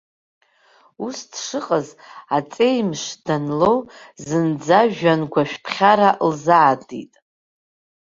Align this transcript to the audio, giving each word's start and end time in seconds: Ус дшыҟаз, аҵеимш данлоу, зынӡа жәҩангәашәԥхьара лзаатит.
Ус 1.05 1.17
дшыҟаз, 1.31 1.87
аҵеимш 2.37 3.03
данлоу, 3.25 3.79
зынӡа 4.25 4.81
жәҩангәашәԥхьара 4.93 6.09
лзаатит. 6.29 7.13